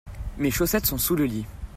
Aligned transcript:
mes 0.39 0.49
chaussettes 0.49 0.87
sont 0.87 0.97
sous 0.97 1.15
le 1.15 1.25
lit. 1.25 1.45